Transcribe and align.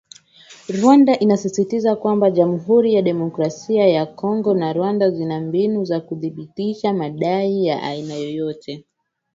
Rwanda 0.75 1.13
inasisitizwa 1.19 1.95
kwamba 1.95 2.31
Jamuhuri 2.31 2.93
ya 2.93 3.01
Demokrasia 3.01 3.87
ya 3.87 4.05
Kongo 4.05 4.53
na 4.53 4.73
Rwanda 4.73 5.09
zina 5.11 5.39
mbinu 5.39 5.85
za 5.85 5.99
kuthibitisha 5.99 6.93
madai 6.93 7.65
ya 7.65 7.83
aina 7.83 8.13
yoyote 8.15 8.85